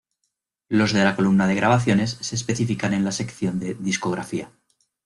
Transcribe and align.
Los 0.67 0.93
de 0.93 1.03
la 1.03 1.15
columna 1.15 1.45
de 1.45 1.53
"Grabaciones" 1.53 2.17
se 2.21 2.33
especifican 2.33 2.95
en 2.95 3.05
la 3.05 3.11
sección 3.11 3.59
de 3.59 3.75
"Discografía". 3.75 4.51